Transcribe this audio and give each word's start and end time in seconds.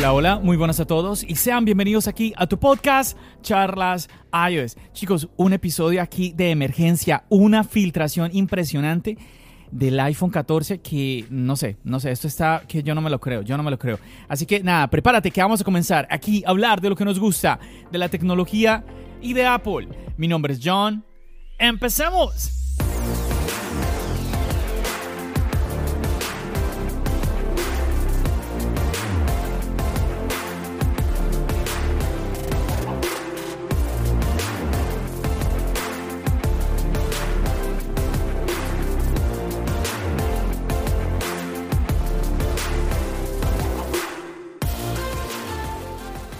Hola, 0.00 0.12
hola, 0.12 0.38
muy 0.38 0.56
buenas 0.56 0.78
a 0.78 0.86
todos 0.86 1.24
y 1.24 1.34
sean 1.34 1.64
bienvenidos 1.64 2.06
aquí 2.06 2.32
a 2.36 2.46
tu 2.46 2.56
podcast 2.60 3.18
Charlas 3.42 4.08
iOS. 4.48 4.76
Chicos, 4.92 5.28
un 5.36 5.52
episodio 5.52 6.00
aquí 6.00 6.32
de 6.36 6.52
emergencia, 6.52 7.24
una 7.30 7.64
filtración 7.64 8.30
impresionante 8.32 9.18
del 9.72 9.98
iPhone 9.98 10.30
14 10.30 10.78
que 10.78 11.26
no 11.30 11.56
sé, 11.56 11.78
no 11.82 11.98
sé, 11.98 12.12
esto 12.12 12.28
está 12.28 12.62
que 12.68 12.84
yo 12.84 12.94
no 12.94 13.00
me 13.00 13.10
lo 13.10 13.18
creo, 13.18 13.42
yo 13.42 13.56
no 13.56 13.64
me 13.64 13.72
lo 13.72 13.78
creo. 13.80 13.98
Así 14.28 14.46
que 14.46 14.62
nada, 14.62 14.86
prepárate 14.86 15.32
que 15.32 15.42
vamos 15.42 15.62
a 15.62 15.64
comenzar 15.64 16.06
aquí 16.12 16.44
a 16.46 16.50
hablar 16.50 16.80
de 16.80 16.90
lo 16.90 16.94
que 16.94 17.04
nos 17.04 17.18
gusta, 17.18 17.58
de 17.90 17.98
la 17.98 18.08
tecnología 18.08 18.84
y 19.20 19.32
de 19.32 19.46
Apple. 19.46 19.88
Mi 20.16 20.28
nombre 20.28 20.52
es 20.52 20.60
John. 20.62 21.04
¡Empecemos! 21.58 22.57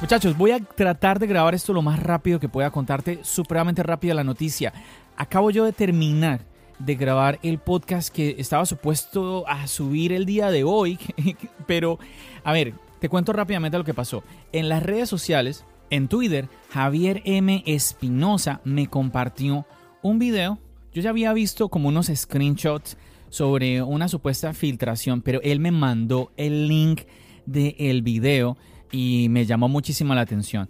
Muchachos, 0.09 0.39
voy 0.39 0.53
a 0.53 0.61
tratar 0.61 1.19
de 1.19 1.27
grabar 1.27 1.55
esto 1.55 1.75
lo 1.75 1.83
más 1.83 2.03
rápido 2.03 2.41
que 2.41 2.49
pueda 2.49 2.71
contarte, 2.71 3.19
supremamente 3.25 3.83
rápida 3.83 4.15
la 4.15 4.25
noticia. 4.25 4.73
Acabo 5.19 5.51
yo 5.51 5.67
de 5.67 5.73
terminar 5.75 6.47
de 6.79 6.95
grabar 6.95 7.39
el 7.43 7.59
podcast 7.59 8.09
que 8.09 8.37
estaba 8.39 8.65
supuesto 8.65 9.47
a 9.47 9.67
subir 9.67 10.15
el 10.15 10.25
día 10.25 10.51
de 10.51 10.65
hoy, 10.65 10.99
pero 11.67 11.99
a 12.43 12.55
ver, 12.55 12.73
te 13.01 13.11
cuento 13.11 13.35
rápidamente 13.35 13.77
lo 13.77 13.85
que 13.85 13.93
pasó. 13.93 14.25
En 14.51 14.71
las 14.71 14.83
redes 14.83 15.11
sociales, 15.11 15.67
en 15.91 16.09
Twitter, 16.09 16.49
Javier 16.71 17.21
M. 17.27 17.63
Espinosa 17.67 18.63
me 18.65 18.87
compartió 18.87 19.67
un 20.01 20.19
video. 20.19 20.59
Yo 20.91 21.03
ya 21.03 21.11
había 21.11 21.35
visto 21.35 21.69
como 21.69 21.91
unos 21.91 22.07
screenshots 22.07 22.97
sobre 23.29 23.83
una 23.83 24.09
supuesta 24.09 24.55
filtración, 24.55 25.21
pero 25.21 25.43
él 25.43 25.61
me 25.61 25.71
mandó 25.71 26.33
el 26.39 26.67
link 26.67 27.03
del 27.45 28.01
video 28.01 28.57
y 28.91 29.29
me 29.31 29.47
llamó 29.47 29.69
muchísimo 29.69 30.15
la 30.15 30.23
atención. 30.23 30.69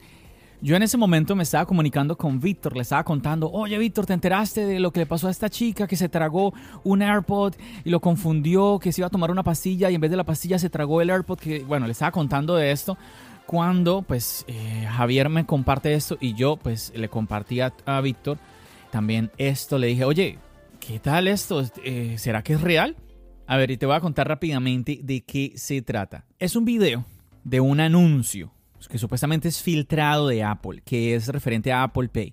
Yo 0.61 0.75
en 0.75 0.83
ese 0.83 0.97
momento 0.97 1.37
me 1.37 1.45
estaba 1.45 1.67
comunicando 1.67 2.17
con 2.17 2.41
Víctor, 2.41 2.75
le 2.75 2.83
estaba 2.83 3.05
contando, 3.05 3.49
oye 3.49 3.79
Víctor, 3.79 4.07
¿te 4.07 4.13
enteraste 4.13 4.67
de 4.67 4.81
lo 4.81 4.91
que 4.91 5.01
le 5.01 5.07
pasó 5.07 5.29
a 5.29 5.31
esta 5.31 5.49
chica 5.49 5.87
que 5.87 5.95
se 5.95 6.09
tragó 6.09 6.53
un 6.83 7.01
AirPod 7.01 7.55
y 7.85 7.91
lo 7.91 8.01
confundió, 8.01 8.81
que 8.81 8.91
se 8.91 9.01
iba 9.01 9.07
a 9.07 9.11
tomar 9.11 9.31
una 9.31 9.45
pastilla 9.45 9.89
y 9.89 9.95
en 9.95 10.01
vez 10.01 10.11
de 10.11 10.17
la 10.17 10.25
pastilla 10.25 10.59
se 10.59 10.69
tragó 10.69 11.01
el 11.01 11.11
AirPod? 11.11 11.39
Que 11.39 11.61
bueno, 11.61 11.87
le 11.87 11.93
estaba 11.93 12.11
contando 12.11 12.57
de 12.57 12.73
esto 12.73 12.99
cuando 13.47 14.03
pues 14.03 14.45
eh, 14.49 14.87
Javier 14.91 15.29
me 15.29 15.47
comparte 15.47 15.95
esto 15.95 16.19
y 16.21 16.35
yo 16.35 16.57
pues 16.57 16.93
le 16.95 17.09
compartí 17.09 17.61
a, 17.61 18.01
Víctor 18.01 18.39
también 18.91 19.31
esto, 19.39 19.79
le 19.79 19.87
dije, 19.87 20.05
oye, 20.05 20.39
¿qué 20.81 20.99
tal 20.99 21.29
esto? 21.29 21.63
Eh, 21.85 22.17
¿Será 22.19 22.43
que 22.43 22.55
es 22.55 22.61
real? 22.61 22.97
A 23.47 23.57
ver, 23.57 23.71
y 23.71 23.77
te 23.77 23.87
voy 23.87 23.95
a 23.95 24.01
contar 24.01 24.27
rápidamente 24.27 24.99
de 25.03 25.21
qué 25.21 25.53
se 25.55 25.83
trata. 25.83 26.27
Es 26.39 26.57
un 26.57 26.65
video 26.65 27.05
de 27.49 27.61
un 27.61 27.81
anuncio 27.81 28.53
que 28.89 28.99
supuestamente 28.99 29.49
es 29.49 29.63
filtrado 29.63 30.29
de 30.29 30.43
Apple, 30.43 30.83
que 30.85 31.15
es 31.15 31.29
referente 31.29 31.73
a 31.73 31.83
Apple 31.83 32.09
Pay, 32.09 32.33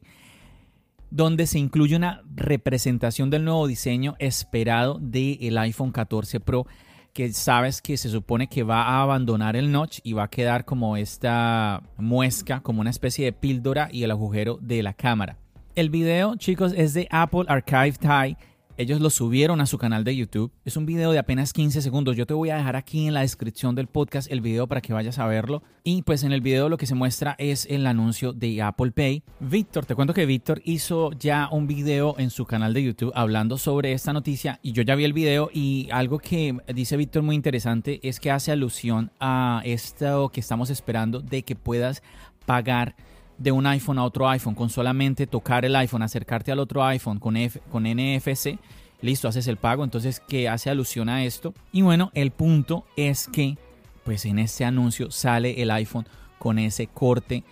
donde 1.10 1.48
se 1.48 1.60
incluye 1.60 1.96
una 1.96 2.22
representación 2.36 3.30
del 3.30 3.46
nuevo 3.46 3.68
diseño 3.68 4.16
esperado 4.20 4.98
del 5.02 5.58
iPhone 5.58 5.92
14 5.92 6.40
Pro, 6.40 6.66
que 7.14 7.32
sabes 7.34 7.82
que 7.82 7.98
se 7.98 8.10
supone 8.10 8.48
que 8.48 8.64
va 8.64 8.84
a 8.84 9.02
abandonar 9.02 9.56
el 9.56 9.72
notch 9.72 10.00
y 10.04 10.14
va 10.14 10.24
a 10.24 10.30
quedar 10.30 10.66
como 10.66 10.98
esta 10.98 11.82
muesca, 11.98 12.60
como 12.60 12.82
una 12.82 12.90
especie 12.90 13.26
de 13.26 13.34
píldora 13.34 13.90
y 13.92 14.04
el 14.04 14.12
agujero 14.12 14.58
de 14.62 14.84
la 14.84 14.94
cámara. 14.94 15.38
El 15.76 15.90
video, 15.90 16.36
chicos, 16.36 16.74
es 16.76 16.94
de 16.94 17.08
Apple 17.12 17.46
Archive 17.48 17.94
Tie 17.94 18.38
ellos 18.78 19.00
lo 19.00 19.10
subieron 19.10 19.62
a 19.62 19.66
su 19.66 19.78
canal 19.78 20.04
de 20.04 20.16
YouTube. 20.16 20.52
Es 20.66 20.76
un 20.76 20.86
video 20.86 21.12
de 21.12 21.20
apenas 21.20 21.54
15 21.54 21.82
segundos. 21.82 22.18
Yo 22.18 22.26
te 22.26 22.34
voy 22.34 22.50
a 22.50 22.58
dejar 22.58 22.76
aquí 22.76 23.08
en 23.08 23.14
la 23.14 23.22
descripción 23.22 23.74
del 23.74 23.88
podcast 23.88 24.30
el 24.30 24.42
video 24.42 24.68
para 24.68 24.82
que 24.82 24.94
vayas 24.94 25.18
a 25.18 25.28
verlo. 25.28 25.64
Y 25.84 26.02
pues 26.02 26.24
en 26.24 26.34
el 26.34 26.42
video 26.42 26.68
lo 26.68 26.78
que 26.78 26.86
se 26.86 26.96
muestra 26.96 27.36
es 27.38 27.66
el 27.70 27.88
anuncio 27.88 28.34
de 28.34 28.62
Apple 28.62 28.92
Pay. 28.92 29.24
Víctor, 29.40 29.86
te 29.86 29.96
cuento 29.96 30.14
que 30.14 30.26
Víctor 30.26 30.62
hizo 30.66 31.12
ya 31.14 31.48
un 31.52 31.68
video 31.68 32.16
en 32.18 32.30
su 32.30 32.46
canal 32.46 32.74
de 32.74 32.84
YouTube 32.84 33.14
hablando 33.16 33.58
sobre 33.58 33.94
esta 33.94 34.12
noticia 34.12 34.60
y 34.62 34.74
yo 34.74 34.84
ya 34.84 34.96
vi 34.96 35.06
el 35.06 35.14
video 35.14 35.50
y 35.54 35.88
algo 35.92 36.20
que 36.20 36.58
dice 36.74 36.98
Víctor 36.98 37.24
muy 37.24 37.36
interesante 37.36 38.00
es 38.04 38.20
que 38.20 38.32
hace 38.32 38.52
alusión 38.52 39.12
a 39.20 39.62
esto 39.64 40.30
que 40.30 40.42
estamos 40.42 40.70
esperando 40.70 41.22
de 41.22 41.44
que 41.44 41.56
puedas 41.56 42.04
pagar 42.46 42.96
de 43.38 43.52
un 43.52 43.66
iPhone 43.68 44.00
a 44.00 44.04
otro 44.04 44.28
iPhone 44.30 44.56
con 44.56 44.70
solamente 44.70 45.28
tocar 45.28 45.66
el 45.66 45.76
iPhone, 45.76 46.02
acercarte 46.02 46.52
al 46.52 46.60
otro 46.60 46.84
iPhone 46.84 47.20
con, 47.20 47.36
con 47.72 47.84
NFC, 47.84 48.58
listo, 49.02 49.28
haces 49.28 49.48
el 49.48 49.58
pago. 49.58 49.84
Entonces, 49.84 50.22
¿qué 50.28 50.50
hace 50.50 50.70
alusión 50.70 51.10
a 51.10 51.24
esto? 51.26 51.54
Y 51.72 51.82
bueno, 51.82 52.12
el 52.14 52.32
punto 52.32 52.86
es 52.96 53.28
que, 53.28 53.58
pues 54.04 54.26
en 54.26 54.40
este 54.40 54.66
anuncio 54.66 55.12
sale 55.12 55.62
el 55.62 55.72
iPhone 55.72 56.08
con 56.40 56.60
ese 56.60 56.88
corte 56.88 57.44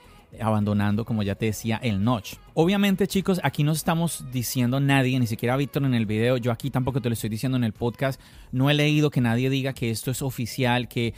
abandonando, 0.42 1.06
como 1.06 1.24
ya 1.24 1.36
te 1.36 1.48
decía, 1.48 1.80
el 1.84 2.04
notch. 2.04 2.36
Obviamente, 2.54 3.08
chicos, 3.08 3.40
aquí 3.44 3.64
no 3.64 3.72
estamos 3.72 4.26
diciendo 4.32 4.80
nadie, 4.80 5.20
ni 5.20 5.28
siquiera 5.28 5.58
Víctor 5.58 5.84
en 5.86 5.94
el 5.94 6.06
video, 6.06 6.38
yo 6.38 6.52
aquí 6.52 6.70
tampoco 6.70 7.02
te 7.02 7.10
lo 7.10 7.14
estoy 7.14 7.30
diciendo 7.30 7.58
en 7.58 7.64
el 7.64 7.74
podcast, 7.74 8.20
no 8.52 8.70
he 8.70 8.74
leído 8.74 9.10
que 9.10 9.22
nadie 9.22 9.50
diga 9.50 9.74
que 9.74 9.92
esto 9.92 10.12
es 10.12 10.22
oficial, 10.22 10.88
que 10.88 11.14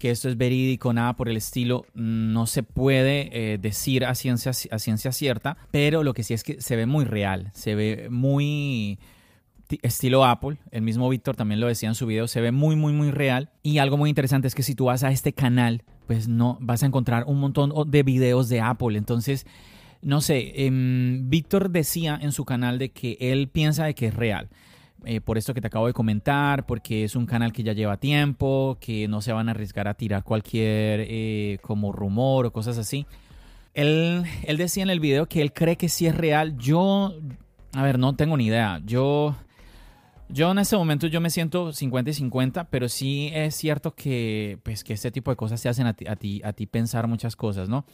que 0.00 0.10
esto 0.10 0.28
es 0.30 0.36
verídico, 0.38 0.92
nada 0.92 1.14
por 1.14 1.28
el 1.28 1.36
estilo, 1.36 1.84
no 1.94 2.46
se 2.46 2.62
puede 2.62 3.52
eh, 3.52 3.58
decir 3.58 4.06
a 4.06 4.14
ciencia, 4.14 4.50
a 4.70 4.78
ciencia 4.78 5.12
cierta, 5.12 5.58
pero 5.70 6.02
lo 6.02 6.14
que 6.14 6.24
sí 6.24 6.32
es 6.34 6.42
que 6.42 6.60
se 6.60 6.74
ve 6.74 6.86
muy 6.86 7.04
real, 7.04 7.50
se 7.54 7.74
ve 7.74 8.08
muy 8.10 8.98
estilo 9.82 10.24
Apple, 10.24 10.56
el 10.70 10.82
mismo 10.82 11.08
Víctor 11.08 11.36
también 11.36 11.60
lo 11.60 11.68
decía 11.68 11.90
en 11.90 11.94
su 11.94 12.06
video, 12.06 12.28
se 12.28 12.40
ve 12.40 12.50
muy, 12.50 12.76
muy, 12.76 12.94
muy 12.94 13.10
real. 13.10 13.50
Y 13.62 13.78
algo 13.78 13.98
muy 13.98 14.08
interesante 14.08 14.48
es 14.48 14.54
que 14.54 14.62
si 14.62 14.74
tú 14.74 14.86
vas 14.86 15.04
a 15.04 15.12
este 15.12 15.32
canal, 15.32 15.84
pues 16.06 16.28
no 16.28 16.56
vas 16.60 16.82
a 16.82 16.86
encontrar 16.86 17.24
un 17.26 17.38
montón 17.38 17.72
de 17.90 18.02
videos 18.02 18.48
de 18.48 18.60
Apple. 18.62 18.96
Entonces, 18.96 19.46
no 20.02 20.22
sé, 20.22 20.66
em, 20.66 21.28
Víctor 21.28 21.70
decía 21.70 22.18
en 22.20 22.32
su 22.32 22.46
canal 22.46 22.78
de 22.78 22.90
que 22.90 23.18
él 23.20 23.48
piensa 23.48 23.84
de 23.84 23.94
que 23.94 24.06
es 24.06 24.14
real. 24.14 24.48
Eh, 25.04 25.20
por 25.20 25.38
esto 25.38 25.54
que 25.54 25.60
te 25.60 25.68
acabo 25.68 25.86
de 25.86 25.92
comentar, 25.92 26.66
porque 26.66 27.04
es 27.04 27.16
un 27.16 27.24
canal 27.24 27.52
que 27.52 27.62
ya 27.62 27.72
lleva 27.72 27.96
tiempo, 27.96 28.76
que 28.80 29.08
no 29.08 29.22
se 29.22 29.32
van 29.32 29.48
a 29.48 29.52
arriesgar 29.52 29.88
a 29.88 29.94
tirar 29.94 30.24
cualquier 30.24 31.06
eh, 31.08 31.58
como 31.62 31.92
rumor 31.92 32.46
o 32.46 32.52
cosas 32.52 32.76
así. 32.76 33.06
Él, 33.72 34.24
él 34.44 34.56
decía 34.56 34.82
en 34.82 34.90
el 34.90 35.00
video 35.00 35.26
que 35.26 35.40
él 35.40 35.52
cree 35.52 35.76
que 35.76 35.88
sí 35.88 36.06
es 36.06 36.14
real. 36.14 36.56
Yo, 36.58 37.14
a 37.72 37.82
ver, 37.82 37.98
no 37.98 38.14
tengo 38.14 38.36
ni 38.36 38.46
idea. 38.46 38.80
Yo, 38.84 39.36
yo 40.28 40.50
en 40.50 40.58
este 40.58 40.76
momento 40.76 41.06
yo 41.06 41.20
me 41.20 41.30
siento 41.30 41.72
50 41.72 42.10
y 42.10 42.14
50, 42.14 42.64
pero 42.64 42.88
sí 42.88 43.30
es 43.32 43.54
cierto 43.54 43.94
que, 43.94 44.58
pues, 44.64 44.84
que 44.84 44.92
este 44.92 45.10
tipo 45.10 45.30
de 45.30 45.36
cosas 45.36 45.62
te 45.62 45.70
hacen 45.70 45.86
a 45.86 45.94
ti, 45.94 46.06
a 46.06 46.16
ti, 46.16 46.42
a 46.44 46.52
ti 46.52 46.66
pensar 46.66 47.06
muchas 47.06 47.36
cosas, 47.36 47.68
¿no? 47.68 47.86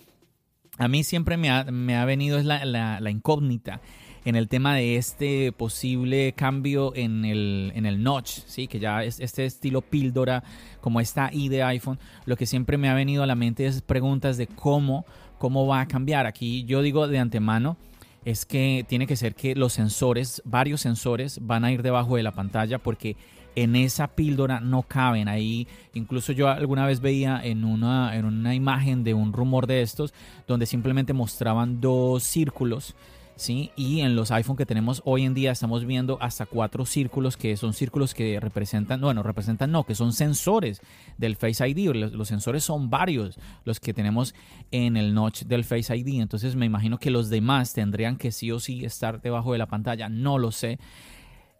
A 0.78 0.88
mí 0.88 1.04
siempre 1.04 1.36
me 1.36 1.50
ha, 1.50 1.64
me 1.64 1.96
ha 1.96 2.04
venido 2.04 2.42
la, 2.42 2.64
la, 2.64 3.00
la 3.00 3.10
incógnita 3.10 3.80
en 4.26 4.34
el 4.34 4.48
tema 4.48 4.74
de 4.74 4.96
este 4.96 5.52
posible 5.52 6.32
cambio 6.32 6.92
en 6.96 7.24
el, 7.24 7.70
en 7.76 7.86
el 7.86 8.02
notch, 8.02 8.40
¿sí? 8.46 8.66
que 8.66 8.80
ya 8.80 9.04
es 9.04 9.20
este 9.20 9.46
estilo 9.46 9.82
píldora 9.82 10.42
como 10.80 11.00
esta 11.00 11.30
i 11.32 11.48
de 11.48 11.62
iPhone, 11.62 12.00
lo 12.24 12.36
que 12.36 12.44
siempre 12.44 12.76
me 12.76 12.88
ha 12.88 12.94
venido 12.94 13.22
a 13.22 13.26
la 13.26 13.36
mente 13.36 13.66
es 13.66 13.82
preguntas 13.82 14.36
de 14.36 14.48
cómo, 14.48 15.06
cómo 15.38 15.68
va 15.68 15.80
a 15.80 15.86
cambiar. 15.86 16.26
Aquí 16.26 16.64
yo 16.64 16.82
digo 16.82 17.06
de 17.06 17.20
antemano, 17.20 17.76
es 18.24 18.44
que 18.44 18.84
tiene 18.88 19.06
que 19.06 19.14
ser 19.14 19.36
que 19.36 19.54
los 19.54 19.72
sensores, 19.72 20.42
varios 20.44 20.80
sensores, 20.80 21.38
van 21.40 21.64
a 21.64 21.70
ir 21.70 21.84
debajo 21.84 22.16
de 22.16 22.24
la 22.24 22.32
pantalla 22.32 22.78
porque 22.78 23.16
en 23.54 23.76
esa 23.76 24.08
píldora 24.08 24.58
no 24.58 24.82
caben. 24.82 25.28
Ahí, 25.28 25.68
incluso 25.94 26.32
yo 26.32 26.48
alguna 26.48 26.84
vez 26.84 26.98
veía 27.00 27.40
en 27.44 27.64
una, 27.64 28.16
en 28.16 28.24
una 28.24 28.56
imagen 28.56 29.04
de 29.04 29.14
un 29.14 29.32
rumor 29.32 29.68
de 29.68 29.82
estos, 29.82 30.12
donde 30.48 30.66
simplemente 30.66 31.12
mostraban 31.12 31.80
dos 31.80 32.24
círculos 32.24 32.96
¿sí? 33.36 33.70
Y 33.76 34.00
en 34.00 34.16
los 34.16 34.30
iPhone 34.30 34.56
que 34.56 34.66
tenemos 34.66 35.02
hoy 35.04 35.24
en 35.24 35.34
día 35.34 35.52
estamos 35.52 35.84
viendo 35.84 36.18
hasta 36.20 36.46
cuatro 36.46 36.84
círculos 36.86 37.36
que 37.36 37.56
son 37.56 37.74
círculos 37.74 38.14
que 38.14 38.40
representan, 38.40 39.00
bueno, 39.00 39.22
representan 39.22 39.70
no, 39.70 39.84
que 39.84 39.94
son 39.94 40.12
sensores 40.12 40.80
del 41.18 41.36
Face 41.36 41.66
ID. 41.68 41.92
Los, 41.94 42.12
los, 42.12 42.28
sensores 42.28 42.64
son 42.64 42.90
varios 42.90 43.38
los 43.64 43.78
que 43.78 43.94
tenemos 43.94 44.34
en 44.70 44.96
el 44.96 45.14
notch 45.14 45.44
del 45.44 45.64
Face 45.64 45.94
ID. 45.94 46.20
Entonces 46.20 46.56
me 46.56 46.66
imagino 46.66 46.98
que 46.98 47.10
los 47.10 47.28
demás 47.28 47.72
tendrían 47.72 48.16
que 48.16 48.32
sí 48.32 48.50
o 48.50 48.58
sí 48.58 48.84
estar 48.84 49.20
debajo 49.20 49.52
de 49.52 49.58
la 49.58 49.66
pantalla. 49.66 50.08
No 50.08 50.38
lo 50.38 50.50
sé. 50.50 50.78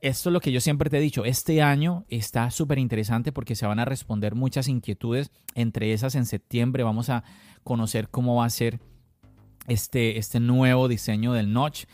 Esto 0.03 0.29
es 0.29 0.33
lo 0.33 0.41
que 0.41 0.53
yo 0.53 0.61
siempre 0.61 0.91
te 0.91 0.99
he 0.99 1.01
dicho. 1.01 1.25
Este 1.25 1.63
año 1.63 2.05
está 2.09 2.51
súper 2.51 2.79
interesante 2.79 3.33
porque 3.33 3.55
se 3.55 3.67
van 3.67 3.79
a 3.79 3.85
responder 3.85 4.35
muchas 4.35 4.69
inquietudes. 4.69 5.31
Entre 5.55 5.93
esas 5.93 6.15
en 6.15 6.27
septiembre 6.27 6.83
vamos 6.83 7.09
a 7.09 7.25
conocer 7.65 8.09
cómo 8.09 8.37
va 8.37 8.45
a 8.45 8.51
ser 8.51 8.79
este, 9.69 10.19
este 10.19 10.41
nuevo 10.41 10.89
diseño 10.89 11.33
del 11.33 11.53
notch 11.53 11.85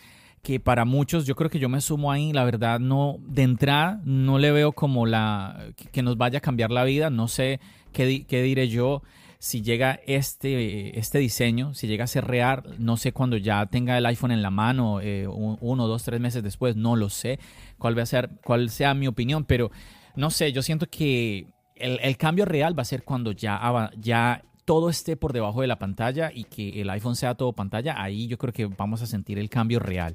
que 0.43 0.59
para 0.59 0.85
muchos 0.85 1.25
yo 1.25 1.37
creo 1.37 1.51
que 1.51 1.61
yo 1.61 1.69
me 1.69 1.81
sumo 1.81 2.11
ahí, 2.11 2.33
la 2.33 2.45
verdad 2.45 2.81
no, 2.81 3.19
de 3.21 3.43
entrada 3.43 4.01
no 4.05 4.39
le 4.39 4.51
veo 4.51 4.73
como 4.73 5.07
la, 5.07 5.69
que 5.93 6.03
nos 6.03 6.17
vaya 6.17 6.39
a 6.39 6.41
cambiar 6.43 6.73
la 6.73 6.83
vida, 6.83 7.11
no 7.11 7.29
sé 7.29 7.61
qué, 7.93 8.27
qué 8.27 8.43
diré 8.43 8.69
yo 8.69 9.03
si 9.39 9.61
llega 9.63 9.99
este, 10.07 10.99
este 10.99 11.19
diseño, 11.19 11.75
si 11.75 11.89
llega 11.89 12.05
a 12.05 12.07
ser 12.07 12.27
real, 12.27 12.77
no 12.79 12.97
sé 12.97 13.13
cuando 13.13 13.37
ya 13.37 13.67
tenga 13.67 13.99
el 13.99 14.07
iPhone 14.07 14.31
en 14.31 14.41
la 14.41 14.51
mano, 14.51 15.01
eh, 15.01 15.27
uno, 15.27 15.89
dos, 15.89 16.05
tres 16.05 16.21
meses 16.21 16.45
después, 16.45 16.77
no 16.77 16.95
lo 16.95 17.09
sé 17.09 17.41
cuál 17.77 17.99
va 17.99 18.03
a 18.03 18.07
ser, 18.07 18.31
cuál 18.45 18.71
sea 18.71 18.95
mi 18.95 19.09
opinión, 19.09 19.45
pero 19.45 19.73
no 20.15 20.31
sé, 20.31 20.53
yo 20.53 20.63
siento 20.63 20.89
que 20.89 21.53
el, 21.75 21.99
el 22.03 22.17
cambio 22.17 22.45
real 22.45 22.79
va 22.79 22.83
a 22.83 22.85
ser 22.85 23.03
cuando 23.03 23.33
ya, 23.33 23.91
ya 23.99 24.45
todo 24.65 24.91
esté 24.91 25.17
por 25.17 25.33
debajo 25.33 25.61
de 25.61 25.67
la 25.67 25.79
pantalla 25.79 26.31
y 26.33 26.45
que 26.45 26.81
el 26.81 26.91
iPhone 26.91 27.17
sea 27.17 27.35
todo 27.35 27.53
pantalla, 27.53 28.01
ahí 28.01 28.27
yo 28.27 28.39
creo 28.39 28.53
que 28.53 28.67
vamos 28.67 29.03
a 29.03 29.07
sentir 29.07 29.39
el 29.39 29.51
cambio 29.51 29.81
real. 29.81 30.15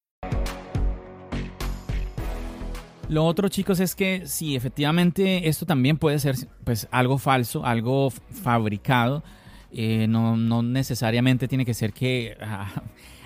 Lo 3.11 3.25
otro, 3.25 3.49
chicos, 3.49 3.81
es 3.81 3.93
que 3.93 4.25
sí, 4.25 4.55
efectivamente 4.55 5.49
esto 5.49 5.65
también 5.65 5.97
puede 5.97 6.17
ser 6.17 6.37
pues 6.63 6.87
algo 6.91 7.17
falso, 7.17 7.65
algo 7.65 8.09
fabricado. 8.09 9.21
Eh, 9.73 10.07
no, 10.07 10.37
no, 10.37 10.63
necesariamente 10.63 11.49
tiene 11.49 11.65
que 11.65 11.73
ser 11.73 11.91
que... 11.91 12.37
Ah, 12.39 12.71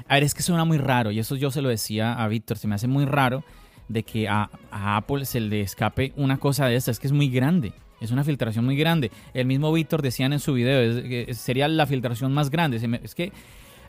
a 0.07 0.15
ver, 0.15 0.23
es 0.23 0.33
que 0.33 0.41
suena 0.41 0.65
muy 0.65 0.79
raro 0.79 1.11
y 1.11 1.19
eso 1.19 1.35
yo 1.35 1.51
se 1.51 1.61
lo 1.61 1.69
decía 1.69 2.13
a 2.13 2.27
Víctor, 2.27 2.57
se 2.57 2.67
me 2.67 2.73
hace 2.73 2.87
muy 2.87 3.05
raro 3.05 3.43
de 3.87 4.01
que 4.01 4.27
a, 4.27 4.49
Apple 4.71 5.23
se 5.25 5.39
le 5.39 5.61
escape 5.61 6.13
una 6.15 6.37
cosa 6.37 6.65
de 6.65 6.77
esta, 6.77 6.89
es 6.89 6.99
que 6.99 7.05
es 7.05 7.13
muy 7.13 7.29
grande. 7.29 7.71
Es 8.01 8.09
una 8.09 8.23
filtración 8.23 8.65
muy 8.65 8.77
grande. 8.77 9.11
El 9.35 9.45
mismo 9.45 9.71
Víctor 9.71 10.01
decían 10.01 10.33
en 10.33 10.39
su 10.39 10.53
video, 10.53 11.25
sería 11.35 11.67
la 11.67 11.85
filtración 11.85 12.33
más 12.33 12.49
grande. 12.49 12.81
Es 13.03 13.13
que, 13.13 13.31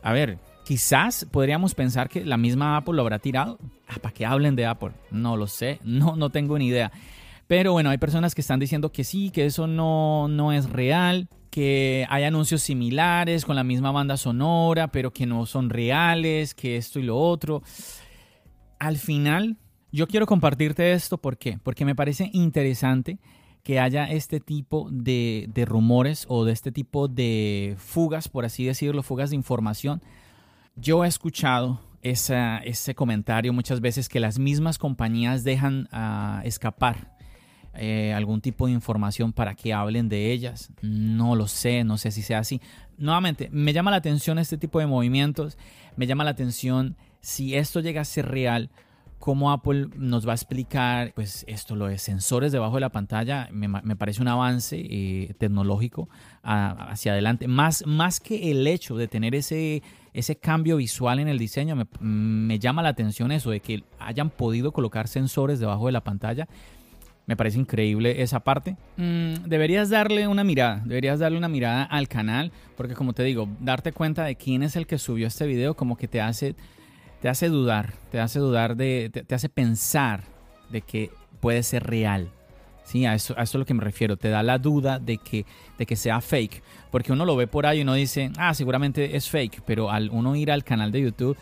a 0.02 0.12
ver, 0.12 0.38
Quizás 0.66 1.24
podríamos 1.30 1.76
pensar 1.76 2.08
que 2.08 2.24
la 2.24 2.36
misma 2.36 2.76
Apple 2.76 2.94
lo 2.94 3.02
habrá 3.02 3.20
tirado. 3.20 3.56
Ah, 3.86 3.98
para 4.02 4.12
que 4.12 4.26
hablen 4.26 4.56
de 4.56 4.66
Apple. 4.66 4.90
No 5.12 5.36
lo 5.36 5.46
sé, 5.46 5.78
no, 5.84 6.16
no 6.16 6.30
tengo 6.30 6.58
ni 6.58 6.66
idea. 6.66 6.90
Pero 7.46 7.70
bueno, 7.70 7.88
hay 7.90 7.98
personas 7.98 8.34
que 8.34 8.40
están 8.40 8.58
diciendo 8.58 8.90
que 8.90 9.04
sí, 9.04 9.30
que 9.30 9.46
eso 9.46 9.68
no, 9.68 10.26
no 10.26 10.50
es 10.50 10.68
real, 10.68 11.28
que 11.50 12.04
hay 12.08 12.24
anuncios 12.24 12.62
similares 12.62 13.44
con 13.44 13.54
la 13.54 13.62
misma 13.62 13.92
banda 13.92 14.16
sonora, 14.16 14.88
pero 14.88 15.12
que 15.12 15.24
no 15.24 15.46
son 15.46 15.70
reales, 15.70 16.52
que 16.52 16.76
esto 16.76 16.98
y 16.98 17.04
lo 17.04 17.16
otro. 17.16 17.62
Al 18.80 18.96
final, 18.96 19.58
yo 19.92 20.08
quiero 20.08 20.26
compartirte 20.26 20.94
esto, 20.94 21.16
¿por 21.16 21.38
qué? 21.38 21.60
Porque 21.62 21.84
me 21.84 21.94
parece 21.94 22.28
interesante 22.32 23.20
que 23.62 23.78
haya 23.78 24.10
este 24.10 24.40
tipo 24.40 24.88
de, 24.90 25.46
de 25.48 25.64
rumores 25.64 26.26
o 26.28 26.44
de 26.44 26.52
este 26.52 26.72
tipo 26.72 27.06
de 27.06 27.76
fugas, 27.78 28.28
por 28.28 28.44
así 28.44 28.64
decirlo, 28.64 29.04
fugas 29.04 29.30
de 29.30 29.36
información 29.36 30.02
yo 30.76 31.04
he 31.04 31.08
escuchado 31.08 31.80
ese 32.02 32.94
comentario 32.94 33.52
muchas 33.52 33.80
veces 33.80 34.08
que 34.08 34.20
las 34.20 34.38
mismas 34.38 34.78
compañías 34.78 35.42
dejan 35.42 35.88
ah, 35.90 36.40
escapar 36.44 37.16
eh, 37.74 38.12
algún 38.14 38.40
tipo 38.40 38.66
de 38.66 38.72
información 38.72 39.32
para 39.32 39.54
que 39.54 39.74
hablen 39.74 40.08
de 40.08 40.32
ellas. 40.32 40.70
No 40.82 41.34
lo 41.34 41.48
sé, 41.48 41.82
no 41.84 41.98
sé 41.98 42.10
si 42.10 42.22
sea 42.22 42.38
así. 42.38 42.60
Nuevamente, 42.96 43.48
me 43.50 43.72
llama 43.72 43.90
la 43.90 43.98
atención 43.98 44.38
este 44.38 44.56
tipo 44.56 44.78
de 44.78 44.86
movimientos, 44.86 45.58
me 45.96 46.06
llama 46.06 46.24
la 46.24 46.30
atención 46.30 46.96
si 47.20 47.56
esto 47.56 47.80
llega 47.80 48.00
a 48.02 48.04
ser 48.04 48.28
real, 48.28 48.70
cómo 49.18 49.50
Apple 49.50 49.88
nos 49.96 50.26
va 50.26 50.32
a 50.32 50.34
explicar, 50.34 51.12
pues 51.14 51.44
esto, 51.48 51.76
lo 51.76 51.86
de 51.86 51.98
sensores 51.98 52.52
debajo 52.52 52.74
de 52.74 52.80
la 52.80 52.90
pantalla, 52.90 53.48
me, 53.52 53.96
parece 53.96 54.22
un 54.22 54.28
avance 54.28 54.76
eh, 54.78 55.34
tecnológico 55.38 56.08
hacia 56.42 57.12
adelante, 57.12 57.48
más, 57.48 57.84
más 57.86 58.20
que 58.20 58.50
el 58.50 58.66
hecho 58.66 58.96
de 58.96 59.08
tener 59.08 59.34
ese 59.34 59.82
ese 60.16 60.36
cambio 60.36 60.78
visual 60.78 61.18
en 61.18 61.28
el 61.28 61.38
diseño, 61.38 61.76
me, 62.00 62.58
llama 62.58 62.82
la 62.82 62.88
atención 62.88 63.32
eso 63.32 63.50
de 63.50 63.60
que 63.60 63.84
hayan 63.98 64.30
podido 64.30 64.72
colocar 64.72 65.08
sensores 65.08 65.60
debajo 65.60 65.86
de 65.86 65.92
la 65.92 66.02
pantalla. 66.02 66.48
Me 67.26 67.36
parece 67.36 67.58
increíble 67.58 68.22
esa 68.22 68.40
parte. 68.40 68.78
Mm, 68.96 69.44
deberías 69.46 69.90
darle 69.90 70.26
una 70.26 70.42
mirada, 70.42 70.80
deberías 70.86 71.18
darle 71.18 71.36
una 71.36 71.48
mirada 71.48 71.82
al 71.82 72.08
canal, 72.08 72.50
porque 72.78 72.94
como 72.94 73.12
te 73.12 73.24
digo, 73.24 73.46
darte 73.60 73.92
cuenta 73.92 74.24
de 74.24 74.36
quién 74.36 74.62
es 74.62 74.74
el 74.76 74.86
que 74.86 74.96
subió 74.96 75.26
este 75.26 75.46
video 75.46 75.74
como 75.74 75.98
que 75.98 76.08
te 76.08 76.22
hace, 76.22 76.56
te 77.20 77.28
hace 77.28 77.48
dudar, 77.48 77.92
te 78.10 78.20
hace 78.20 78.38
dudar 78.38 78.76
de, 78.76 79.10
te 79.10 79.34
hace 79.34 79.48
pensar 79.48 80.24
de 80.70 80.82
que 80.82 81.10
puede 81.40 81.62
ser 81.62 81.84
real. 81.84 82.30
Sí, 82.84 83.04
a 83.04 83.14
eso, 83.14 83.34
a 83.36 83.42
eso 83.42 83.58
es 83.58 83.60
lo 83.60 83.66
que 83.66 83.74
me 83.74 83.82
refiero. 83.82 84.16
Te 84.16 84.28
da 84.28 84.44
la 84.44 84.58
duda 84.58 85.00
de 85.00 85.18
que, 85.18 85.44
de 85.76 85.86
que 85.86 85.96
sea 85.96 86.20
fake. 86.20 86.62
Porque 86.92 87.12
uno 87.12 87.24
lo 87.24 87.34
ve 87.34 87.48
por 87.48 87.66
ahí 87.66 87.80
y 87.80 87.82
uno 87.82 87.94
dice, 87.94 88.30
ah, 88.38 88.54
seguramente 88.54 89.16
es 89.16 89.28
fake. 89.28 89.62
Pero 89.66 89.90
al 89.90 90.08
uno 90.10 90.36
ir 90.36 90.52
al 90.52 90.62
canal 90.62 90.92
de 90.92 91.02
YouTube 91.02 91.36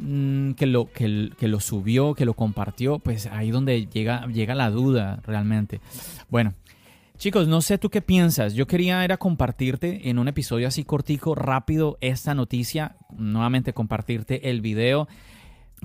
mm, 0.00 0.52
que, 0.52 0.66
lo, 0.66 0.90
que, 0.90 1.30
que, 1.38 1.46
lo 1.46 1.60
subió, 1.60 2.14
que 2.14 2.24
lo 2.24 2.34
compartió, 2.34 2.98
pues 2.98 3.26
ahí 3.26 3.52
donde 3.52 3.86
llega, 3.86 4.26
llega 4.26 4.56
la 4.56 4.70
duda 4.70 5.20
realmente. 5.24 5.80
Bueno. 6.28 6.52
Chicos, 7.18 7.48
no 7.48 7.62
sé 7.62 7.78
tú 7.78 7.88
qué 7.88 8.02
piensas. 8.02 8.52
Yo 8.52 8.66
quería 8.66 9.02
era 9.02 9.16
compartirte 9.16 10.10
en 10.10 10.18
un 10.18 10.28
episodio 10.28 10.68
así 10.68 10.84
cortico, 10.84 11.34
rápido, 11.34 11.96
esta 12.02 12.34
noticia. 12.34 12.96
Nuevamente 13.16 13.72
compartirte 13.72 14.50
el 14.50 14.60
video 14.60 15.08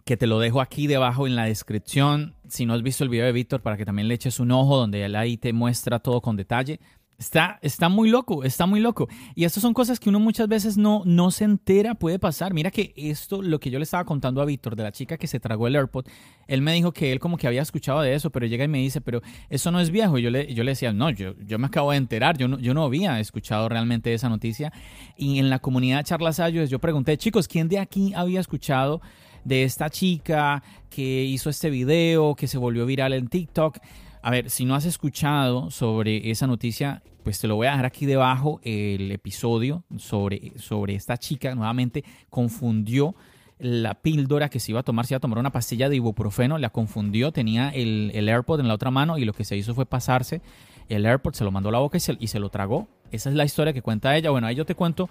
que 0.04 0.18
te 0.18 0.28
lo 0.28 0.40
dejo 0.40 0.60
aquí 0.60 0.88
debajo 0.88 1.28
en 1.28 1.38
la 1.38 1.46
descripción. 1.46 2.36
Si 2.50 2.66
no 2.66 2.74
has 2.74 2.84
visto 2.84 3.06
el 3.06 3.10
video 3.10 3.26
de 3.26 3.32
Víctor, 3.32 3.62
para 3.62 3.78
que 3.78 3.86
también 3.86 4.10
le 4.10 4.16
eches 4.16 4.42
un 4.42 4.52
ojo, 4.52 4.76
donde 4.76 5.06
él 5.06 5.16
ahí 5.16 5.38
te 5.38 5.54
muestra 5.54 6.00
todo 6.00 6.22
con 6.22 6.36
detalle. 6.36 6.82
Está, 7.22 7.60
está 7.62 7.88
muy 7.88 8.10
loco, 8.10 8.44
está 8.44 8.66
muy 8.66 8.80
loco. 8.80 9.08
Y 9.36 9.44
estas 9.46 9.62
son 9.62 9.76
cosas 9.76 10.00
que 10.00 10.10
uno 10.10 10.20
muchas 10.20 10.48
veces 10.48 10.76
no, 10.76 11.04
no 11.06 11.30
se 11.30 11.44
entera, 11.44 11.94
puede 11.94 12.18
pasar. 12.18 12.52
Mira 12.52 12.72
que 12.72 12.94
esto, 12.96 13.44
lo 13.44 13.60
que 13.60 13.70
yo 13.70 13.78
le 13.78 13.84
estaba 13.84 14.06
contando 14.06 14.42
a 14.42 14.46
Víctor, 14.46 14.76
de 14.76 14.82
la 14.82 14.92
chica 14.92 15.18
que 15.18 15.28
se 15.28 15.40
tragó 15.40 15.68
el 15.68 15.76
AirPod, 15.76 16.08
él 16.48 16.64
me 16.64 16.74
dijo 16.74 16.92
que 16.94 17.12
él 17.12 17.20
como 17.20 17.38
que 17.38 17.46
había 17.46 17.62
escuchado 17.62 18.02
de 18.02 18.16
eso, 18.16 18.32
pero 18.32 18.48
llega 18.48 18.66
y 18.66 18.68
me 18.68 18.80
dice, 18.80 19.02
pero 19.02 19.22
eso 19.52 19.70
no 19.70 19.80
es 19.80 19.92
viejo. 19.92 20.18
Y 20.18 20.24
yo 20.24 20.32
le, 20.32 20.52
yo 20.52 20.64
le 20.64 20.72
decía, 20.72 20.94
no, 20.94 21.12
yo, 21.12 21.36
yo 21.46 21.60
me 21.60 21.68
acabo 21.68 21.92
de 21.92 21.98
enterar, 21.98 22.40
yo 22.40 22.48
no, 22.48 22.58
yo 22.58 22.74
no 22.74 22.84
había 22.84 23.20
escuchado 23.20 23.70
realmente 23.70 24.12
esa 24.16 24.28
noticia. 24.28 24.74
Y 25.16 25.38
en 25.38 25.52
la 25.52 25.60
comunidad 25.60 26.04
Charlas 26.04 26.40
Ayos 26.40 26.72
yo 26.72 26.80
pregunté, 26.80 27.18
chicos, 27.18 27.48
¿quién 27.48 27.68
de 27.68 27.78
aquí 27.78 28.16
había 28.16 28.40
escuchado 28.40 29.00
de 29.44 29.64
esta 29.64 29.92
chica 29.92 30.64
que 30.90 31.24
hizo 31.24 31.52
este 31.52 31.70
video, 31.70 32.34
que 32.34 32.48
se 32.48 32.58
volvió 32.58 32.86
viral 32.88 33.14
en 33.14 33.28
TikTok. 33.28 33.78
A 34.24 34.30
ver, 34.30 34.52
si 34.52 34.66
no 34.66 34.76
has 34.76 34.86
escuchado 34.86 35.72
sobre 35.72 36.30
esa 36.30 36.46
noticia, 36.46 37.02
pues 37.24 37.40
te 37.40 37.48
lo 37.48 37.56
voy 37.56 37.68
a 37.68 37.72
dejar 37.72 37.86
aquí 37.86 38.06
debajo 38.06 38.60
el 38.64 39.12
episodio 39.12 39.84
sobre, 39.98 40.54
sobre 40.60 40.94
esta 40.94 41.18
chica. 41.18 41.56
Nuevamente 41.56 42.04
confundió 42.30 43.16
la 43.58 43.96
píldora 43.96 44.50
que 44.50 44.60
se 44.60 44.72
iba 44.72 44.82
a 44.82 44.84
tomar, 44.84 45.08
se 45.08 45.16
iba 45.16 45.18
a 45.18 45.22
tomar 45.22 45.40
una 45.40 45.52
pastilla 45.52 45.90
de 45.90 45.96
ibuprofeno, 45.96 46.60
la 46.60 46.70
confundió, 46.70 47.32
tenía 47.32 47.70
el, 47.70 48.12
el 48.14 48.30
AirPod 48.30 48.60
en 48.60 48.68
la 48.68 48.76
otra 48.76 48.92
mano 48.92 49.18
y 49.18 49.26
lo 49.26 49.34
que 49.34 49.44
se 49.44 49.58
hizo 49.58 49.74
fue 49.74 49.88
pasarse 49.88 50.42
el 50.88 51.06
AirPod, 51.06 51.34
se 51.34 51.44
lo 51.44 51.52
mandó 51.52 51.70
a 51.70 51.72
la 51.72 51.80
boca 51.80 51.98
y 51.98 52.00
se, 52.00 52.16
y 52.20 52.28
se 52.28 52.40
lo 52.40 52.50
tragó. 52.50 52.88
Esa 53.12 53.30
es 53.30 53.36
la 53.36 53.46
historia 53.46 53.74
que 53.74 53.82
cuenta 53.82 54.16
ella. 54.16 54.30
Bueno, 54.30 54.46
ahí 54.46 54.56
yo 54.56 54.66
te 54.66 54.76
cuento 54.76 55.10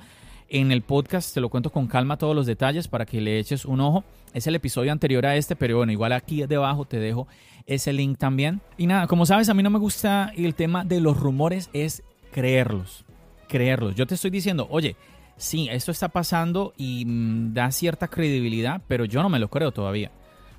en 0.51 0.73
el 0.73 0.83
podcast, 0.83 1.33
te 1.33 1.41
lo 1.41 1.49
cuento 1.49 1.71
con 1.71 1.87
calma 1.87 2.19
todos 2.19 2.35
los 2.35 2.45
detalles 2.45 2.89
para 2.89 3.07
que 3.07 3.21
le 3.21 3.39
eches 3.39 3.65
un 3.65 3.81
ojo. 3.81 4.05
Es 4.35 4.47
el 4.49 4.57
episodio 4.57 4.91
anterior 4.91 5.25
a 5.25 5.37
este, 5.37 5.55
pero 5.55 5.77
bueno, 5.77 5.93
igual 5.93 6.13
aquí 6.13 6.45
debajo 6.45 6.85
te 6.85 6.99
dejo 6.99 7.29
ese 7.67 7.93
link 7.93 8.19
también. 8.19 8.61
Y 8.77 8.87
nada, 8.87 9.07
como 9.07 9.27
sabes, 9.27 9.49
a 9.49 9.55
mí 9.55 9.63
no 9.63 9.71
me 9.71 9.79
gusta 9.79 10.33
el 10.37 10.55
tema 10.57 10.85
de 10.85 11.01
los 11.01 11.19
rumores, 11.19 11.71
es 11.73 12.03
creerlos. 12.33 13.05
Creerlos. 13.49 13.95
Yo 13.95 14.07
te 14.07 14.17
estoy 14.17 14.31
diciendo, 14.31 14.67
oye, 14.71 14.97
sí, 15.37 15.69
esto 15.71 15.93
está 15.93 16.09
pasando 16.09 16.75
y 16.77 17.05
mm, 17.07 17.55
da 17.55 17.71
cierta 17.71 18.09
credibilidad, 18.09 18.83
pero 18.89 19.05
yo 19.05 19.23
no 19.23 19.29
me 19.29 19.39
lo 19.39 19.49
creo 19.49 19.71
todavía. 19.71 20.11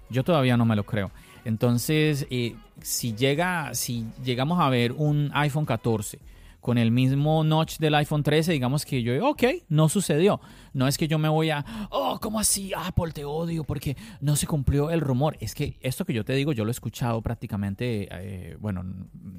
Yo 0.09 0.23
todavía 0.23 0.55
no 0.55 0.65
me 0.65 0.77
lo 0.77 0.85
creo. 0.85 1.11
Entonces, 1.43 2.27
eh, 2.29 2.55
si 2.81 3.13
llega, 3.13 3.73
si 3.73 4.05
llegamos 4.23 4.59
a 4.61 4.69
ver 4.69 4.93
un 4.93 5.31
iPhone 5.33 5.65
14 5.65 6.30
con 6.61 6.77
el 6.77 6.91
mismo 6.91 7.43
notch 7.43 7.79
del 7.79 7.95
iPhone 7.95 8.23
13, 8.23 8.51
digamos 8.53 8.85
que 8.85 9.01
yo, 9.01 9.27
ok, 9.27 9.43
no 9.67 9.89
sucedió. 9.89 10.39
No 10.73 10.87
es 10.87 10.97
que 10.97 11.07
yo 11.07 11.17
me 11.17 11.27
voy 11.27 11.49
a, 11.49 11.65
oh, 11.89 12.19
¿cómo 12.21 12.39
así? 12.39 12.71
Apple, 12.77 13.11
te 13.11 13.25
odio 13.25 13.63
porque 13.63 13.97
no 14.21 14.35
se 14.35 14.47
cumplió 14.47 14.91
el 14.91 15.01
rumor. 15.01 15.35
Es 15.39 15.55
que 15.55 15.77
esto 15.81 16.05
que 16.05 16.13
yo 16.13 16.23
te 16.23 16.33
digo, 16.33 16.53
yo 16.53 16.63
lo 16.63 16.69
he 16.69 16.71
escuchado 16.71 17.21
prácticamente, 17.21 18.07
eh, 18.11 18.57
bueno, 18.59 18.83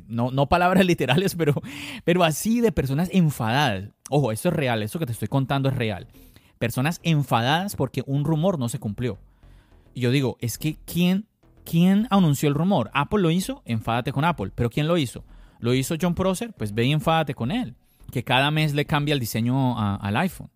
no, 0.09 0.33
no 0.33 0.49
palabras 0.49 0.85
literales, 0.87 1.37
pero, 1.37 1.55
pero 2.05 2.25
así 2.25 2.61
de 2.61 2.73
personas 2.73 3.09
enfadadas. 3.13 3.91
Ojo, 4.11 4.33
esto 4.33 4.49
es 4.49 4.55
real, 4.55 4.83
esto 4.83 4.99
que 4.99 5.07
te 5.07 5.13
estoy 5.13 5.29
contando 5.29 5.69
es 5.69 5.77
real. 5.77 6.09
Personas 6.59 7.01
enfadadas 7.05 7.77
porque 7.77 8.03
un 8.07 8.25
rumor 8.25 8.59
no 8.59 8.69
se 8.69 8.81
cumplió. 8.81 9.19
Y 9.95 10.01
yo 10.01 10.11
digo, 10.11 10.37
es 10.41 10.59
que 10.59 10.77
¿quién, 10.85 11.27
¿quién 11.65 12.09
anunció 12.11 12.49
el 12.49 12.57
rumor? 12.57 12.91
Apple 12.95 13.21
lo 13.21 13.31
hizo, 13.31 13.63
enfádate 13.65 14.13
con 14.13 14.25
Apple. 14.25 14.51
Pero 14.55 14.71
¿quién 14.71 14.89
lo 14.89 14.99
hizo? 14.99 15.25
¿Lo 15.63 15.73
hizo 15.75 15.95
John 15.99 16.15
Prosser? 16.15 16.53
Pues 16.53 16.75
ve 16.75 16.85
y 16.85 16.93
enfádate 16.93 17.35
con 17.35 17.53
él. 17.53 17.75
Que 18.11 18.25
cada 18.25 18.51
mes 18.51 18.75
le 18.75 18.85
cambia 18.85 19.15
el 19.15 19.21
diseño 19.21 19.79
al 19.79 20.17
iPhone. 20.17 20.51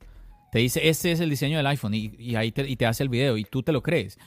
Te 0.50 0.58
dice, 0.58 0.88
este 0.88 1.12
es 1.12 1.20
el 1.20 1.30
diseño 1.30 1.56
del 1.56 1.66
iPhone 1.68 1.94
y, 1.94 2.34
ahí 2.34 2.50
te, 2.50 2.68
y 2.68 2.76
te 2.76 2.86
hace 2.86 3.04
el 3.04 3.08
video 3.08 3.36
y 3.38 3.44
tú 3.44 3.62
te 3.62 3.72
lo 3.72 3.82
crees. 3.82 4.18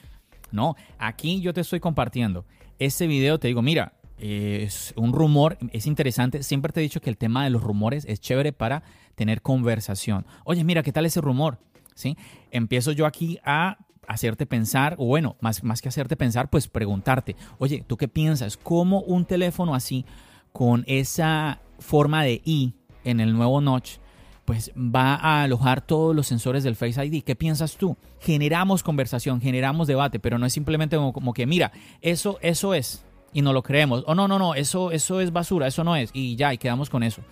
No, 0.50 0.76
aquí 0.98 1.42
yo 1.42 1.52
te 1.52 1.60
estoy 1.60 1.80
compartiendo. 1.80 2.46
Este 2.78 3.06
video 3.06 3.38
te 3.38 3.48
digo, 3.48 3.60
mira, 3.60 3.92
es 4.18 4.94
un 4.96 5.12
rumor, 5.12 5.58
es 5.70 5.86
interesante. 5.86 6.42
Siempre 6.42 6.72
te 6.72 6.80
he 6.80 6.82
dicho 6.82 7.02
que 7.02 7.10
el 7.10 7.18
tema 7.18 7.44
de 7.44 7.50
los 7.50 7.62
rumores 7.62 8.06
es 8.08 8.18
chévere 8.18 8.52
para 8.52 8.82
tener 9.16 9.42
conversación. 9.42 10.24
Oye, 10.44 10.64
mira, 10.64 10.82
¿qué 10.82 10.92
tal 10.92 11.04
ese 11.04 11.20
rumor? 11.20 11.58
¿Sí? 11.94 12.16
Empiezo 12.50 12.92
yo 12.92 13.04
aquí 13.04 13.38
a 13.44 13.76
hacerte 14.08 14.46
pensar, 14.46 14.96
o 14.98 15.04
bueno, 15.04 15.36
más, 15.40 15.62
más 15.62 15.82
que 15.82 15.90
hacerte 15.90 16.16
pensar, 16.16 16.48
pues 16.48 16.68
preguntarte, 16.68 17.36
oye, 17.58 17.84
¿tú 17.86 17.98
qué 17.98 18.08
piensas? 18.08 18.56
¿Cómo 18.56 19.02
un 19.02 19.26
teléfono 19.26 19.74
así 19.74 20.06
con 20.52 20.84
esa 20.86 21.60
forma 21.78 22.22
de 22.22 22.42
I 22.44 22.74
en 23.04 23.20
el 23.20 23.32
nuevo 23.32 23.60
notch, 23.60 23.98
pues 24.44 24.72
va 24.76 25.14
a 25.14 25.42
alojar 25.42 25.80
todos 25.80 26.14
los 26.14 26.26
sensores 26.26 26.64
del 26.64 26.74
Face 26.74 27.04
ID. 27.04 27.22
¿Qué 27.22 27.36
piensas 27.36 27.76
tú? 27.76 27.96
Generamos 28.18 28.82
conversación, 28.82 29.40
generamos 29.40 29.86
debate, 29.86 30.18
pero 30.18 30.38
no 30.38 30.46
es 30.46 30.52
simplemente 30.52 30.96
como, 30.96 31.32
que, 31.32 31.46
mira, 31.46 31.70
eso, 32.00 32.38
eso 32.42 32.74
es, 32.74 33.04
y 33.32 33.42
no 33.42 33.52
lo 33.52 33.62
creemos. 33.62 34.02
O 34.06 34.14
no, 34.14 34.26
no, 34.26 34.38
no, 34.38 34.54
eso, 34.54 34.90
eso 34.90 35.20
es 35.20 35.32
basura, 35.32 35.68
eso 35.68 35.84
no 35.84 35.94
es, 35.94 36.10
y 36.12 36.34
ya, 36.36 36.52
y 36.52 36.58
quedamos 36.58 36.90
con 36.90 37.02
eso. 37.02 37.22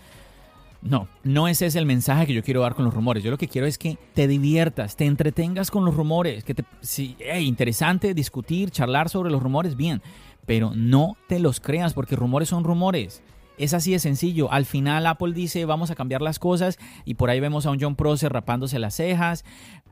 No, 0.80 1.08
no 1.24 1.48
ese 1.48 1.66
es 1.66 1.74
el 1.74 1.86
mensaje 1.86 2.24
que 2.24 2.34
yo 2.34 2.44
quiero 2.44 2.60
dar 2.60 2.76
con 2.76 2.84
los 2.84 2.94
rumores. 2.94 3.24
Yo 3.24 3.32
lo 3.32 3.38
que 3.38 3.48
quiero 3.48 3.66
es 3.66 3.78
que 3.78 3.98
te 4.14 4.28
diviertas, 4.28 4.94
te 4.94 5.06
entretengas 5.06 5.72
con 5.72 5.84
los 5.84 5.96
rumores, 5.96 6.44
que 6.44 6.54
te, 6.54 6.64
sí, 6.80 7.16
interesante 7.40 8.14
discutir, 8.14 8.70
charlar 8.70 9.08
sobre 9.08 9.32
los 9.32 9.42
rumores, 9.42 9.76
bien, 9.76 10.02
pero 10.48 10.72
no 10.74 11.18
te 11.26 11.40
los 11.40 11.60
creas 11.60 11.92
porque 11.92 12.16
rumores 12.16 12.48
son 12.48 12.64
rumores. 12.64 13.22
Es 13.58 13.74
así 13.74 13.92
de 13.92 13.98
sencillo. 13.98 14.50
Al 14.50 14.64
final 14.64 15.06
Apple 15.06 15.34
dice 15.34 15.66
vamos 15.66 15.90
a 15.90 15.94
cambiar 15.94 16.22
las 16.22 16.38
cosas 16.38 16.78
y 17.04 17.14
por 17.14 17.28
ahí 17.28 17.38
vemos 17.38 17.66
a 17.66 17.70
un 17.70 17.78
John 17.78 17.96
Prosser 17.96 18.32
rapándose 18.32 18.78
las 18.78 18.94
cejas. 18.94 19.44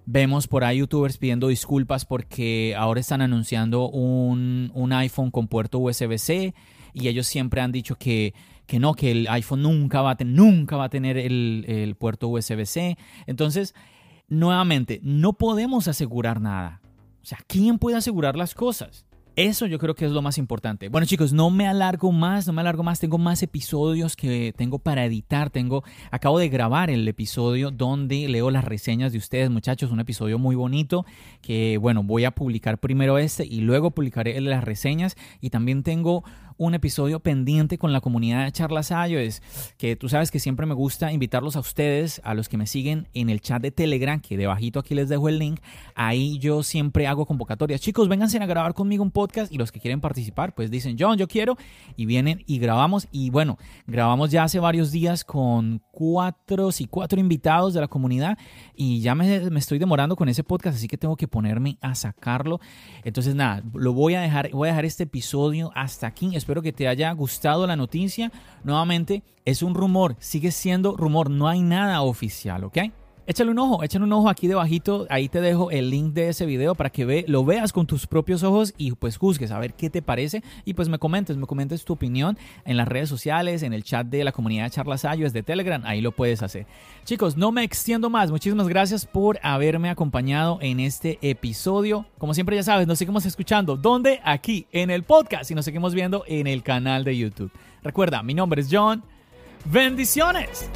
Vemos 0.06 0.48
por 0.48 0.64
ahí 0.64 0.78
youtubers 0.78 1.18
pidiendo 1.18 1.48
disculpas 1.48 2.06
porque 2.06 2.74
ahora 2.74 3.00
están 3.00 3.20
anunciando 3.20 3.90
un, 3.90 4.92
iPhone 4.94 5.30
con 5.30 5.46
puerto 5.46 5.78
USB-C 5.78 6.54
y 6.94 7.08
ellos 7.08 7.26
siempre 7.26 7.60
han 7.60 7.70
dicho 7.70 7.96
que, 7.96 8.32
que, 8.66 8.78
no, 8.78 8.94
que 8.94 9.10
el 9.10 9.28
iPhone 9.28 9.60
nunca 9.60 10.00
va 10.00 10.12
a, 10.12 10.24
nunca 10.24 10.78
va 10.78 10.84
a 10.84 10.88
tener 10.88 11.18
el, 11.18 11.66
el 11.68 11.96
puerto 11.96 12.28
USB-C. 12.28 12.96
Entonces, 13.26 13.74
nuevamente, 14.26 15.00
no 15.02 15.34
podemos 15.34 15.86
asegurar 15.86 16.40
nada. 16.40 16.80
O 17.20 17.26
sea, 17.26 17.38
¿quién 17.46 17.78
puede 17.78 17.98
asegurar 17.98 18.36
las 18.36 18.54
cosas? 18.54 19.05
Eso 19.36 19.66
yo 19.66 19.78
creo 19.78 19.94
que 19.94 20.06
es 20.06 20.12
lo 20.12 20.22
más 20.22 20.38
importante. 20.38 20.88
Bueno 20.88 21.06
chicos, 21.06 21.34
no 21.34 21.50
me 21.50 21.66
alargo 21.66 22.10
más, 22.10 22.46
no 22.46 22.54
me 22.54 22.62
alargo 22.62 22.82
más. 22.82 23.00
Tengo 23.00 23.18
más 23.18 23.42
episodios 23.42 24.16
que 24.16 24.54
tengo 24.56 24.78
para 24.78 25.04
editar. 25.04 25.50
Tengo, 25.50 25.84
acabo 26.10 26.38
de 26.38 26.48
grabar 26.48 26.88
el 26.88 27.06
episodio 27.06 27.70
donde 27.70 28.30
leo 28.30 28.50
las 28.50 28.64
reseñas 28.64 29.12
de 29.12 29.18
ustedes, 29.18 29.50
muchachos. 29.50 29.90
Un 29.90 30.00
episodio 30.00 30.38
muy 30.38 30.56
bonito 30.56 31.04
que, 31.42 31.76
bueno, 31.76 32.02
voy 32.02 32.24
a 32.24 32.30
publicar 32.30 32.78
primero 32.78 33.18
este 33.18 33.44
y 33.44 33.60
luego 33.60 33.90
publicaré 33.90 34.40
las 34.40 34.64
reseñas. 34.64 35.16
Y 35.42 35.50
también 35.50 35.82
tengo 35.82 36.24
un 36.58 36.74
episodio 36.74 37.20
pendiente 37.20 37.78
con 37.78 37.92
la 37.92 38.00
comunidad 38.00 38.44
de 38.44 38.52
Charlas 38.52 38.90
es 38.90 39.42
que 39.76 39.96
tú 39.96 40.08
sabes 40.08 40.30
que 40.30 40.38
siempre 40.38 40.66
me 40.66 40.74
gusta 40.74 41.12
invitarlos 41.12 41.56
a 41.56 41.60
ustedes, 41.60 42.20
a 42.24 42.34
los 42.34 42.48
que 42.48 42.56
me 42.56 42.66
siguen 42.66 43.08
en 43.14 43.30
el 43.30 43.40
chat 43.40 43.60
de 43.60 43.70
Telegram, 43.70 44.20
que 44.20 44.36
debajito 44.36 44.80
aquí 44.80 44.94
les 44.94 45.08
dejo 45.08 45.28
el 45.28 45.38
link. 45.38 45.60
Ahí 45.94 46.38
yo 46.38 46.62
siempre 46.62 47.06
hago 47.06 47.26
convocatorias. 47.26 47.80
Chicos, 47.80 48.08
vénganse 48.08 48.38
a 48.38 48.46
grabar 48.46 48.74
conmigo 48.74 49.02
un 49.02 49.10
podcast 49.10 49.52
y 49.52 49.58
los 49.58 49.72
que 49.72 49.80
quieren 49.80 50.00
participar, 50.00 50.54
pues 50.54 50.70
dicen, 50.70 50.96
John, 50.98 51.18
yo 51.18 51.28
quiero, 51.28 51.56
y 51.96 52.06
vienen 52.06 52.42
y 52.46 52.58
grabamos. 52.58 53.08
Y 53.10 53.30
bueno, 53.30 53.58
grabamos 53.86 54.30
ya 54.30 54.44
hace 54.44 54.58
varios 54.58 54.90
días 54.92 55.24
con 55.24 55.82
cuatro 55.90 56.70
y 56.78 56.86
cuatro 56.86 57.20
invitados 57.20 57.74
de 57.74 57.80
la 57.80 57.88
comunidad 57.88 58.38
y 58.74 59.00
ya 59.00 59.14
me, 59.14 59.50
me 59.50 59.58
estoy 59.58 59.78
demorando 59.78 60.16
con 60.16 60.28
ese 60.28 60.44
podcast, 60.44 60.76
así 60.76 60.88
que 60.88 60.96
tengo 60.96 61.16
que 61.16 61.28
ponerme 61.28 61.78
a 61.80 61.94
sacarlo. 61.94 62.60
Entonces, 63.04 63.34
nada, 63.34 63.62
lo 63.74 63.92
voy 63.92 64.14
a 64.14 64.20
dejar, 64.20 64.50
voy 64.50 64.68
a 64.68 64.72
dejar 64.72 64.84
este 64.84 65.04
episodio 65.04 65.70
hasta 65.74 66.06
aquí 66.06 66.34
espero 66.46 66.62
que 66.62 66.72
te 66.72 66.86
haya 66.86 67.10
gustado 67.10 67.66
la 67.66 67.74
noticia. 67.74 68.30
Nuevamente, 68.62 69.24
es 69.44 69.64
un 69.64 69.74
rumor, 69.74 70.14
sigue 70.20 70.52
siendo 70.52 70.96
rumor, 70.96 71.28
no 71.28 71.48
hay 71.48 71.60
nada 71.60 72.02
oficial, 72.02 72.62
¿ok? 72.62 72.78
Échale 73.28 73.50
un 73.50 73.58
ojo, 73.58 73.82
échale 73.82 74.04
un 74.04 74.12
ojo 74.12 74.28
aquí 74.28 74.46
debajito, 74.46 75.04
ahí 75.10 75.28
te 75.28 75.40
dejo 75.40 75.72
el 75.72 75.90
link 75.90 76.12
de 76.12 76.28
ese 76.28 76.46
video 76.46 76.76
para 76.76 76.90
que 76.90 77.04
ve, 77.04 77.24
lo 77.26 77.44
veas 77.44 77.72
con 77.72 77.84
tus 77.84 78.06
propios 78.06 78.44
ojos 78.44 78.72
y 78.78 78.92
pues 78.92 79.16
juzgues 79.16 79.50
a 79.50 79.58
ver 79.58 79.74
qué 79.74 79.90
te 79.90 80.00
parece 80.00 80.44
y 80.64 80.74
pues 80.74 80.88
me 80.88 81.00
comentes, 81.00 81.36
me 81.36 81.48
comentes 81.48 81.84
tu 81.84 81.94
opinión 81.94 82.38
en 82.64 82.76
las 82.76 82.86
redes 82.86 83.08
sociales, 83.08 83.64
en 83.64 83.72
el 83.72 83.82
chat 83.82 84.06
de 84.06 84.22
la 84.22 84.30
comunidad 84.30 84.66
de 84.66 84.70
Charlas 84.70 85.04
Ayos 85.04 85.32
de 85.32 85.42
Telegram, 85.42 85.82
ahí 85.86 86.00
lo 86.00 86.12
puedes 86.12 86.40
hacer. 86.44 86.66
Chicos, 87.04 87.36
no 87.36 87.50
me 87.50 87.64
extiendo 87.64 88.10
más, 88.10 88.30
muchísimas 88.30 88.68
gracias 88.68 89.06
por 89.06 89.40
haberme 89.42 89.90
acompañado 89.90 90.58
en 90.62 90.78
este 90.78 91.18
episodio. 91.20 92.06
Como 92.18 92.32
siempre 92.32 92.54
ya 92.54 92.62
sabes, 92.62 92.86
nos 92.86 92.96
seguimos 92.96 93.26
escuchando, 93.26 93.76
¿dónde? 93.76 94.20
Aquí, 94.22 94.68
en 94.70 94.88
el 94.88 95.02
podcast 95.02 95.50
y 95.50 95.56
nos 95.56 95.64
seguimos 95.64 95.94
viendo 95.94 96.22
en 96.28 96.46
el 96.46 96.62
canal 96.62 97.02
de 97.02 97.18
YouTube. 97.18 97.50
Recuerda, 97.82 98.22
mi 98.22 98.34
nombre 98.34 98.62
es 98.62 98.68
John. 98.70 99.02
Bendiciones. 99.64 100.70